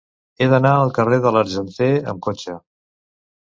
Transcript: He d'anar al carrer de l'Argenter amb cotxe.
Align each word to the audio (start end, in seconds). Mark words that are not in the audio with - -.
He 0.37 0.45
d'anar 0.53 0.71
al 0.77 0.93
carrer 0.95 1.19
de 1.27 1.35
l'Argenter 1.37 1.91
amb 2.15 2.27
cotxe. 2.31 2.59